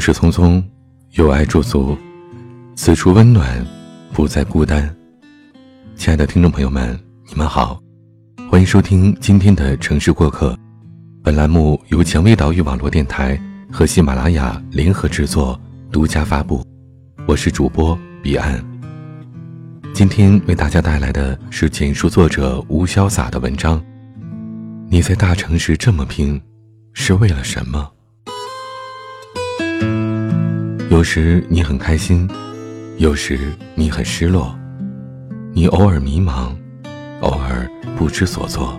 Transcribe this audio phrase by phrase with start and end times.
[0.00, 0.64] 行驶匆匆，
[1.10, 1.94] 有爱驻足，
[2.74, 3.62] 此处温暖，
[4.14, 4.96] 不再孤单。
[5.94, 7.78] 亲爱的听众朋友们，你们好，
[8.50, 10.58] 欢迎收听今天的城市过客。
[11.22, 13.38] 本栏目由蔷薇岛屿网络电台
[13.70, 15.60] 和喜马拉雅联合制作，
[15.92, 16.64] 独家发布。
[17.26, 18.58] 我是主播彼岸。
[19.92, 23.78] 今天为大家带来的是简述作者吴潇洒的文章。
[24.88, 26.40] 你在大城市这么拼，
[26.94, 27.86] 是为了什么？
[31.00, 32.28] 有时你很开心，
[32.98, 34.54] 有时你很失落，
[35.50, 36.54] 你偶尔迷茫，
[37.22, 38.78] 偶尔不知所措，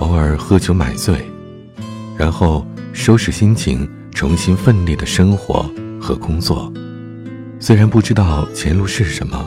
[0.00, 1.22] 偶尔喝酒买醉，
[2.16, 6.72] 然后收拾心情，重新奋力的生活和工作。
[7.60, 9.46] 虽然不知道前路是什么，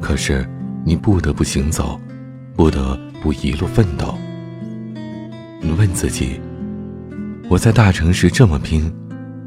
[0.00, 0.48] 可是
[0.82, 2.00] 你不得不行走，
[2.56, 4.16] 不得不一路奋斗。
[5.60, 6.40] 你问自己：
[7.50, 8.90] 我在大城市这么拼，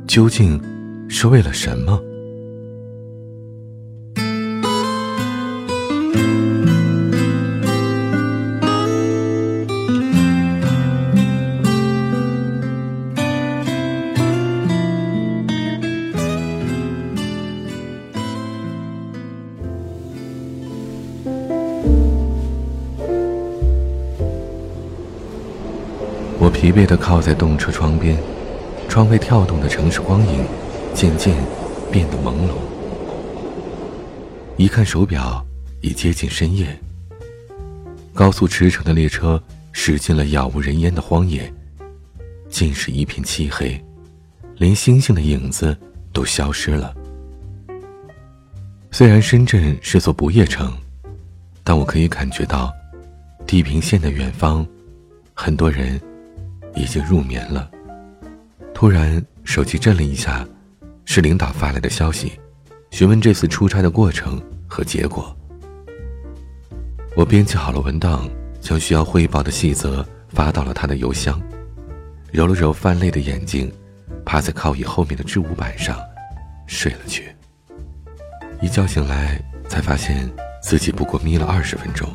[0.05, 0.61] 究竟？
[1.09, 2.01] 是为了什么？
[26.39, 28.17] 我疲惫的靠在动车窗边，
[28.89, 30.43] 窗外跳动的城市光影。
[30.93, 31.35] 渐渐
[31.91, 32.53] 变得朦胧。
[34.57, 35.43] 一看手表，
[35.81, 36.79] 已接近深夜。
[38.13, 41.51] 高速驰骋的列车驶进了杳无人烟的荒野，
[42.49, 43.83] 尽是一片漆黑，
[44.57, 45.75] 连星星的影子
[46.11, 46.95] 都消失了。
[48.91, 50.71] 虽然深圳是座不夜城，
[51.63, 52.71] 但我可以感觉到，
[53.47, 54.65] 地平线的远方，
[55.33, 55.99] 很多人
[56.75, 57.69] 已经入眠了。
[58.75, 60.47] 突然，手机震了一下。
[61.05, 62.33] 是领导发来的消息，
[62.91, 65.35] 询问这次出差的过程和结果。
[67.15, 68.27] 我编辑好了文档，
[68.59, 71.39] 将需要汇报的细则发到了他的邮箱，
[72.31, 73.71] 揉了揉泛泪的眼睛，
[74.25, 75.99] 趴在靠椅后面的置物板上，
[76.65, 77.31] 睡了去。
[78.61, 80.27] 一觉醒来，才发现
[80.61, 82.09] 自己不过眯了二十分钟，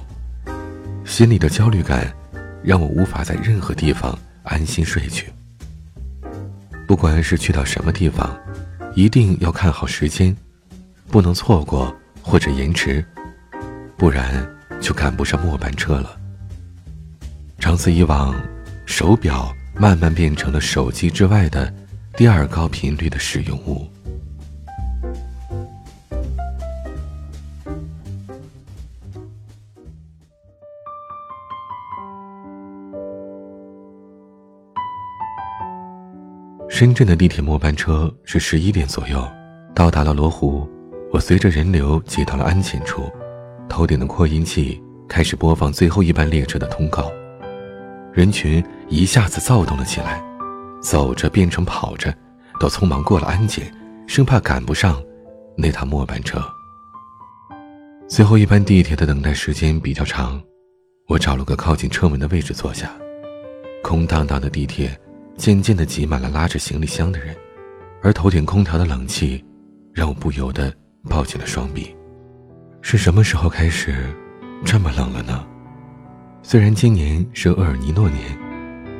[1.04, 2.12] 心里的焦虑感
[2.64, 5.30] 让我无法在任何地方安心睡去。
[6.86, 8.36] 不管是去到什么地方。
[8.98, 10.36] 一定要看好时间，
[11.06, 13.04] 不能错过或者延迟，
[13.96, 14.44] 不然
[14.80, 16.18] 就赶不上末班车了。
[17.60, 18.34] 长此以往，
[18.86, 21.72] 手表慢慢变成了手机之外的
[22.16, 23.88] 第二高频率的使用物。
[36.78, 39.28] 深圳的地铁末班车是十一点左右，
[39.74, 40.64] 到达了罗湖。
[41.12, 43.10] 我随着人流挤到了安检处，
[43.68, 47.10] 头顶的扩音器开始播放最后一班列车的通告。
[48.12, 50.22] 人群一下子躁动了起来，
[50.80, 52.16] 走着变成跑着，
[52.60, 53.74] 都匆忙过了安检，
[54.06, 55.02] 生怕赶不上
[55.56, 56.40] 那趟末班车。
[58.06, 60.40] 最后一班地铁的等待时间比较长，
[61.08, 62.88] 我找了个靠近车门的位置坐下，
[63.82, 64.96] 空荡荡的地铁。
[65.38, 67.34] 渐渐地挤满了拉着行李箱的人，
[68.02, 69.42] 而头顶空调的冷气，
[69.94, 70.74] 让我不由得
[71.08, 71.96] 抱紧了双臂。
[72.82, 73.94] 是什么时候开始
[74.64, 75.46] 这么冷了呢？
[76.42, 78.36] 虽然今年是厄尔尼诺年，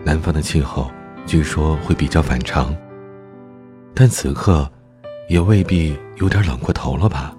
[0.04, 0.90] 南方的气候
[1.26, 2.74] 据说会比较反常，
[3.92, 4.70] 但此刻
[5.28, 7.36] 也未必有点冷过头了吧？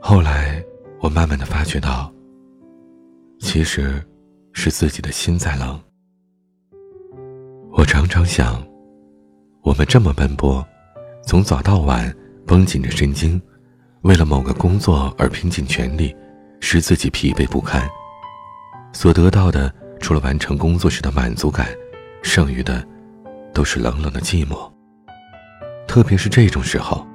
[0.00, 0.62] 后来
[1.00, 2.12] 我慢慢的发觉到，
[3.40, 4.02] 其实
[4.52, 5.80] 是自己的心在冷。
[7.76, 8.66] 我常常想，
[9.60, 10.66] 我们这么奔波，
[11.22, 12.10] 从早到晚
[12.46, 13.40] 绷紧着神经，
[14.00, 16.16] 为了某个工作而拼尽全力，
[16.58, 17.86] 使自己疲惫不堪。
[18.94, 19.70] 所得到的，
[20.00, 21.68] 除了完成工作时的满足感，
[22.22, 22.82] 剩余的，
[23.52, 24.72] 都是冷冷的寂寞。
[25.86, 27.06] 特别是这种时候，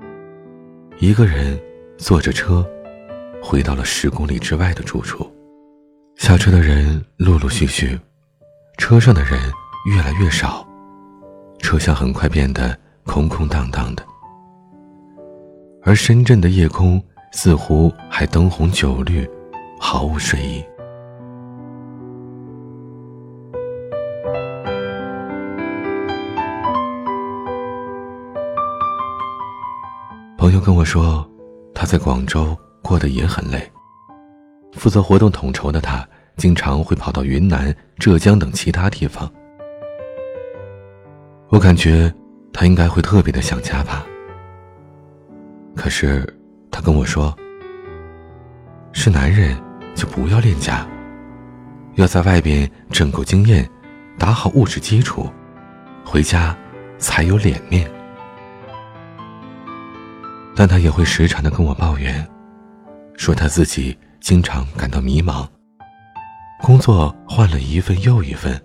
[1.00, 1.60] 一个人
[1.98, 2.64] 坐着车，
[3.42, 5.28] 回到了十公里之外的住处，
[6.18, 8.00] 下车的人陆陆续续，
[8.78, 9.40] 车上的人。
[9.84, 10.64] 越来越少，
[11.58, 14.06] 车厢很快变得空空荡荡的，
[15.82, 19.28] 而深圳的夜空似乎还灯红酒绿，
[19.80, 20.64] 毫无睡意。
[30.38, 31.28] 朋友跟我说，
[31.74, 33.68] 他在广州过得也很累。
[34.74, 36.08] 负责活动统筹的他，
[36.38, 39.28] 经常会跑到云南、浙江等其他地方。
[41.52, 42.12] 我感觉
[42.54, 44.06] 他应该会特别的想家吧。
[45.76, 46.26] 可是，
[46.72, 47.38] 他跟我说，
[48.94, 49.62] 是男人
[49.94, 50.88] 就不要恋家，
[51.96, 53.70] 要在外边挣够经验，
[54.18, 55.30] 打好物质基础，
[56.06, 56.56] 回家
[56.98, 57.92] 才有脸面。
[60.56, 62.26] 但他也会时常的跟我抱怨，
[63.18, 65.46] 说他自己经常感到迷茫，
[66.62, 68.58] 工作换了一份又一份，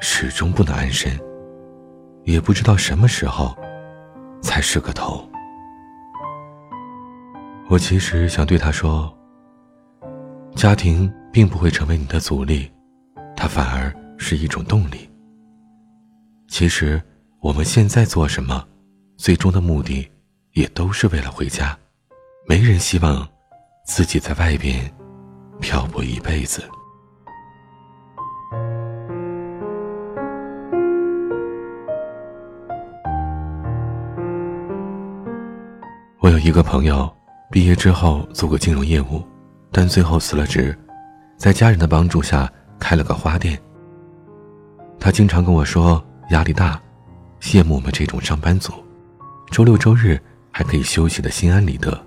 [0.00, 1.12] 始终不能安身，
[2.24, 3.56] 也不知道什么时候
[4.42, 5.28] 才是个头。
[7.68, 9.12] 我其实想对他说
[10.54, 12.70] ：“家庭并不会成为你的阻力，
[13.36, 15.08] 它反而是一种动力。
[16.48, 17.00] 其实
[17.40, 18.62] 我们现在做什么，
[19.16, 20.06] 最终的目的
[20.52, 21.76] 也都是为了回家。
[22.46, 23.26] 没人希望
[23.86, 24.92] 自己在外边
[25.60, 26.62] 漂泊一辈子。”
[36.32, 37.10] 有一个朋友。
[37.50, 39.22] 毕业之后做过金融业务，
[39.70, 40.74] 但最后辞了职，
[41.36, 42.50] 在家人的帮助下
[42.80, 43.60] 开了个花店。
[44.98, 46.80] 他经常跟我说压力大，
[47.42, 48.72] 羡慕我们这种上班族，
[49.50, 50.18] 周六周日
[50.50, 52.02] 还可以休息的心安理得。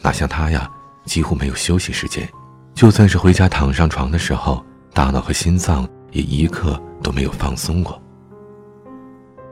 [0.00, 0.70] 哪像他呀，
[1.04, 2.28] 几乎没有休息时间，
[2.74, 4.64] 就算是回家躺上床的时候，
[4.94, 8.00] 大脑和心脏也一刻都没有放松过，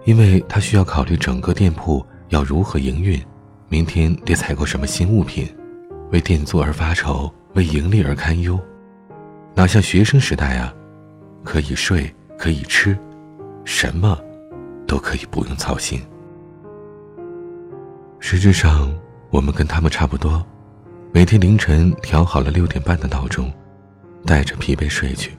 [0.05, 3.21] 因为他需要考虑整个店铺要如何营运。
[3.71, 5.49] 明天得采购什么新物品，
[6.11, 8.59] 为店租而发愁，为盈利而堪忧，
[9.55, 10.75] 哪像学生时代啊，
[11.45, 12.99] 可以睡，可以吃，
[13.65, 14.19] 什么
[14.89, 16.03] 都可以不用操心。
[18.19, 18.93] 实质上，
[19.31, 20.45] 我们跟他们差不多，
[21.13, 23.53] 每天凌晨调好了六点半的闹钟，
[24.27, 25.31] 带着疲惫睡去，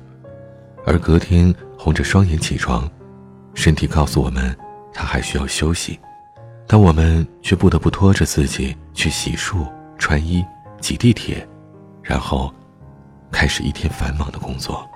[0.86, 2.90] 而隔天红着双眼起床，
[3.54, 4.56] 身体告诉我们，
[4.94, 6.00] 他还需要休息。
[6.68, 9.68] 但我们却不得不拖着自己去洗漱、
[9.98, 10.46] 穿衣、
[10.80, 11.48] 挤地铁，
[12.02, 12.54] 然后
[13.32, 14.88] 开始一天繁忙的工作。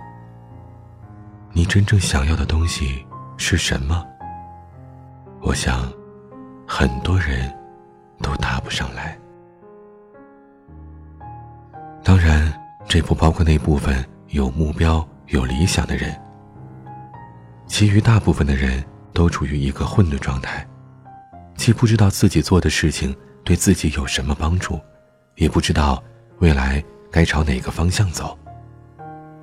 [1.52, 3.06] 你真正想要的东西
[3.38, 4.06] 是什么？
[5.42, 5.92] 我想，
[6.68, 7.54] 很多人
[8.22, 9.18] 都答不上来。
[12.04, 12.54] 当然，
[12.88, 16.16] 这不包括那部分有目标、有理想的人。
[17.68, 20.66] 其余大部分的人都处于一个混沌状态。
[21.56, 24.80] 既不知道自己做的事情对自己有什么帮助，
[25.36, 26.04] 也不知道
[26.40, 28.38] 未来该朝哪个方向走，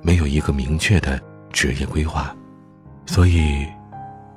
[0.01, 1.21] 没有一个明确的
[1.51, 2.35] 职业规划，
[3.05, 3.67] 所以，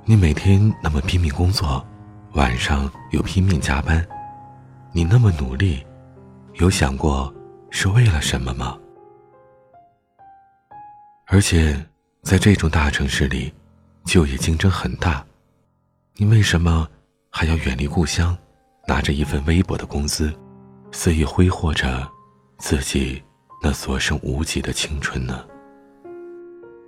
[0.05, 1.87] 你每天那么拼命工作，
[2.33, 4.05] 晚上又拼命加班，
[4.93, 5.85] 你那么努力，
[6.55, 7.33] 有想过
[7.71, 8.77] 是为了什么吗？
[11.27, 11.77] 而且，
[12.23, 13.53] 在这种大城市里，
[14.05, 15.25] 就业竞争很大，
[16.15, 16.89] 你为什么？
[17.39, 18.35] 还要远离故乡，
[18.89, 20.33] 拿着一份微薄的工资，
[20.91, 22.11] 肆意挥霍着
[22.57, 23.23] 自己
[23.63, 25.45] 那所剩无几的青春呢？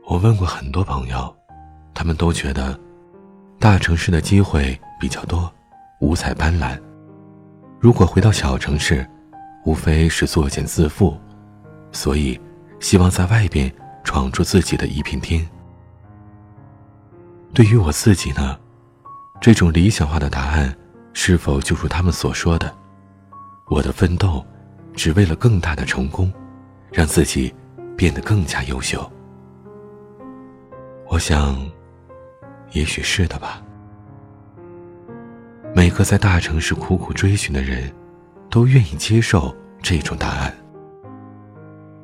[0.06, 1.36] 我问过很多朋友，
[1.92, 2.80] 他们都觉得
[3.58, 5.52] 大城市的机会比较多，
[6.00, 6.80] 五彩斑斓。
[7.78, 9.06] 如果回到小城市，
[9.66, 11.14] 无非是作茧自缚，
[11.92, 12.40] 所以
[12.80, 13.70] 希望在外边
[14.02, 15.46] 闯出自己的一片天。
[17.52, 18.58] 对于我自己呢？
[19.40, 20.76] 这种理想化的答案，
[21.12, 22.74] 是否就如他们所说的？
[23.70, 24.44] 我的奋斗，
[24.94, 26.32] 只为了更大的成功，
[26.90, 27.54] 让自己
[27.96, 29.10] 变得更加优秀。
[31.06, 31.56] 我想，
[32.72, 33.62] 也许是的吧。
[35.74, 37.92] 每个在大城市苦苦追寻的人，
[38.50, 40.52] 都愿意接受这种答案。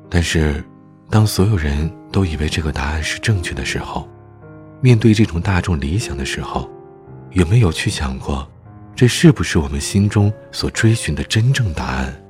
[0.09, 0.63] 但是，
[1.09, 4.07] 当所有人都以为这个答案是正确的时候，
[4.81, 6.69] 面对这种大众理想的时候，
[7.35, 8.49] 有没有去想过，
[8.95, 12.23] 这是不是我们心中所追寻的真正答案？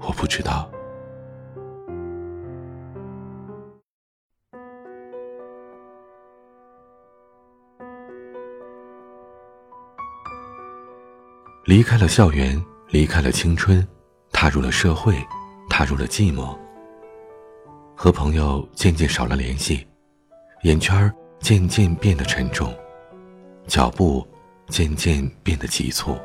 [0.00, 0.70] 我不知道。
[11.64, 13.86] 离开了校园，离开了青春，
[14.32, 15.16] 踏入了社会，
[15.70, 16.54] 踏入了寂寞。
[17.96, 19.86] 和朋友渐渐少了联系，
[20.64, 21.10] 眼圈
[21.40, 22.70] 渐渐变得沉重。
[23.68, 24.26] 脚步
[24.68, 26.16] 渐渐变得急促，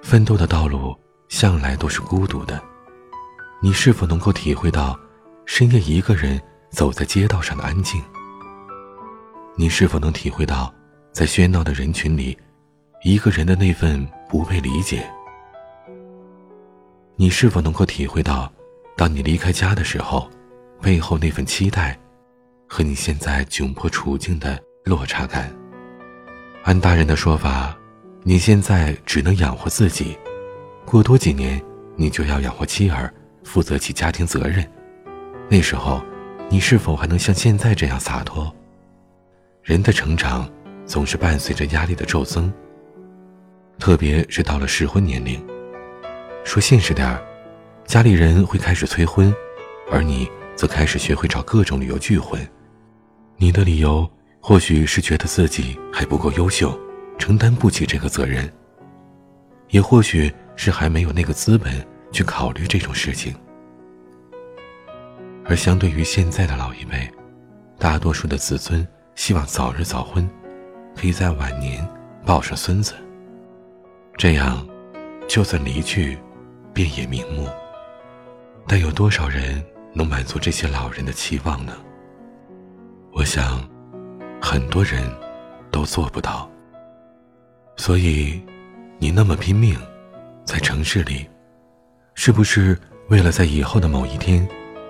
[0.00, 0.96] 奋斗的道路
[1.28, 2.62] 向来都是孤独的。
[3.60, 4.96] 你是否能够体会到
[5.44, 8.00] 深夜一个人走在街道上的安静？
[9.56, 10.72] 你是否能体会到
[11.10, 12.38] 在喧闹的人群里
[13.02, 15.04] 一个人的那份不被理解？
[17.16, 18.50] 你是否能够体会到，
[18.96, 20.30] 当你离开家的时候，
[20.80, 21.98] 背后那份期待，
[22.68, 24.62] 和你现在窘迫处境的？
[24.88, 25.54] 落差感。
[26.64, 27.76] 按大人的说法，
[28.22, 30.16] 你现在只能养活自己，
[30.86, 31.62] 过多几年
[31.94, 33.12] 你就要养活妻儿，
[33.44, 34.66] 负责起家庭责任。
[35.48, 36.02] 那时候，
[36.48, 38.50] 你是否还能像现在这样洒脱？
[39.62, 40.50] 人的成长
[40.86, 42.50] 总是伴随着压力的骤增，
[43.78, 45.44] 特别是到了适婚年龄。
[46.44, 47.22] 说现实点儿，
[47.84, 49.34] 家里人会开始催婚，
[49.90, 50.26] 而你
[50.56, 52.40] 则开始学会找各种理由拒婚。
[53.36, 56.78] 你的理由或许是觉得自己还不够优秀，
[57.18, 58.50] 承担不起这个责任，
[59.70, 63.34] 也或许是还没有那个资本去考虑这种事情。
[65.44, 67.10] 而相对于现在的老一辈，
[67.78, 70.28] 大多数的子孙希望早日早婚，
[70.96, 71.86] 可以在晚年
[72.24, 72.94] 抱上孙子。
[74.16, 74.66] 这样，
[75.26, 76.18] 就算离去，
[76.72, 77.48] 便也瞑目。
[78.66, 79.64] 但有多少人
[79.94, 81.72] 能满足这些老人的期望呢？
[83.12, 83.66] 我想，
[84.40, 85.02] 很多人
[85.70, 86.50] 都做不到。
[87.76, 88.40] 所以，
[88.98, 89.78] 你那么拼命，
[90.44, 91.28] 在城市里，
[92.14, 92.78] 是不是
[93.08, 94.46] 为了在以后的某一天，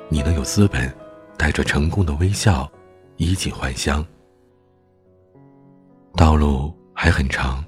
[0.09, 0.93] 你能有资本，
[1.37, 2.71] 带着成功的微笑，
[3.17, 4.05] 衣锦还乡？
[6.17, 7.65] 道路还很长，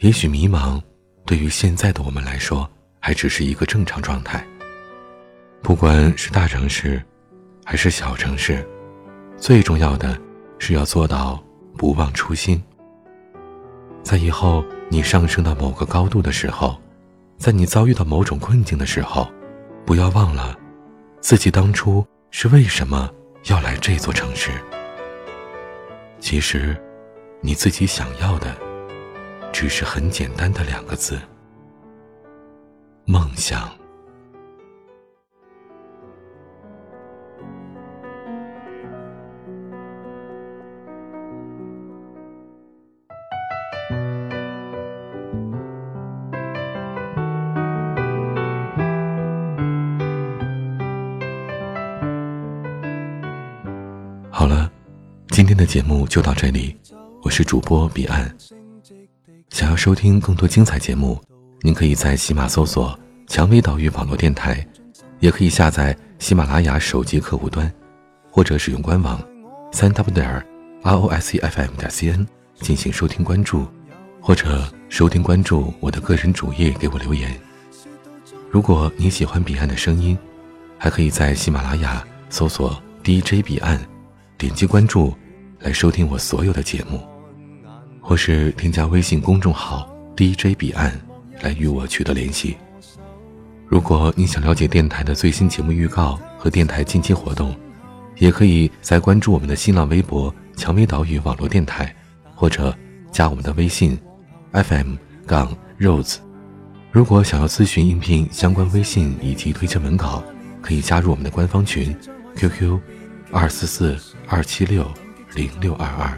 [0.00, 0.80] 也许迷茫，
[1.26, 2.68] 对于现在的我们来说，
[2.98, 4.44] 还只是一个正常状态。
[5.62, 7.00] 不管是大城市，
[7.64, 8.66] 还是小城市。
[9.36, 10.18] 最重要的
[10.64, 11.42] 是要做到
[11.76, 12.62] 不忘初心。
[14.00, 16.80] 在以后你上升到某个高度的时候，
[17.36, 19.28] 在你遭遇到某种困境的时候，
[19.84, 20.56] 不要忘了
[21.20, 23.10] 自己当初是为什么
[23.46, 24.52] 要来这座城市。
[26.20, 26.80] 其实，
[27.40, 28.56] 你自己想要的，
[29.52, 31.18] 只是很简单的两个字：
[33.04, 33.68] 梦想。
[55.42, 56.76] 今天的节目就到这里，
[57.20, 58.32] 我是主播彼岸。
[59.50, 61.20] 想要收听更多精彩节目，
[61.62, 62.96] 您可以在喜马搜索
[63.26, 64.64] “蔷薇岛屿网络电台”，
[65.18, 67.68] 也可以下载喜马拉雅手机客户端，
[68.30, 69.20] 或者使用官网
[69.72, 70.24] 三 w 点
[70.82, 72.24] r o s e f m 点 c n
[72.60, 73.66] 进行收听关注，
[74.20, 77.36] 或者收听关注我的个人主页给我留言。
[78.48, 80.16] 如果你喜欢彼岸的声音，
[80.78, 83.84] 还可以在喜马拉雅搜索 DJ 彼岸。
[84.38, 85.14] 点击关注，
[85.62, 87.00] 来收听我所有的节目，
[88.00, 91.00] 或是添加微信公众号 DJ 彼岸
[91.40, 92.56] 来与我取得联系。
[93.68, 97.54] 如果你想了解电台的最新节目预告和电台近期活动，
[98.16, 101.94] 也可以在关注我们的新浪微博“蔷薇岛屿网络电台”，
[102.34, 102.76] 或者
[103.12, 103.96] 加我们的微信
[104.52, 106.16] FM 杠 Rose。
[106.90, 110.22] 如果想要咨询应聘相关微信以及推荐文稿，
[110.60, 111.96] 可以加入我们的官方群
[112.34, 112.78] QQ
[113.30, 113.96] 二四四。
[114.28, 114.90] 二七六
[115.34, 116.12] 零六二二，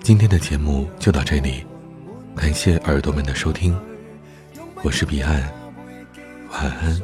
[0.00, 1.64] 今天的节目就到这里，
[2.34, 3.78] 感谢耳朵们的收听，
[4.82, 5.40] 我是彼岸，
[6.50, 7.00] 晚安。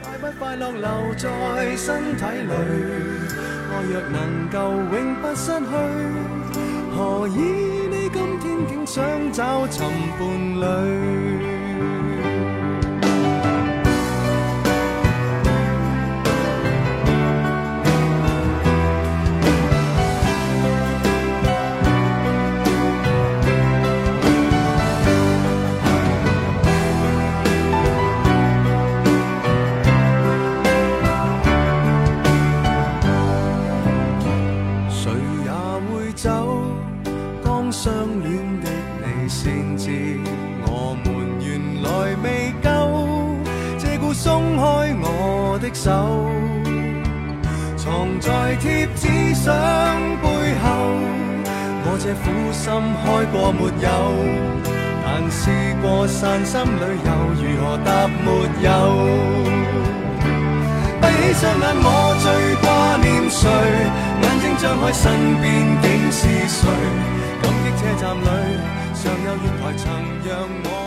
[0.00, 2.52] 快不快乐留在身体里，
[3.72, 5.66] 爱若能够永不失去，
[6.94, 7.32] 何以
[7.90, 9.84] 你今天竟想找寻
[10.16, 11.43] 伴侣？
[47.84, 49.52] 藏在贴纸相
[50.22, 50.26] 背
[50.64, 50.64] 后，
[51.84, 52.64] 我这苦心
[53.04, 53.86] 开过没有？
[55.04, 58.26] 但试过散心旅游，如何答没
[58.64, 58.72] 有？
[60.98, 61.86] 闭起双眼，我
[62.24, 63.44] 最挂念谁？
[64.22, 65.02] 眼睛张开，身
[65.42, 65.44] 边
[65.82, 66.64] 竟是谁？
[67.42, 68.24] 感激车站里，
[68.94, 69.84] 尚有月台曾
[70.24, 70.32] 让
[70.64, 70.83] 我。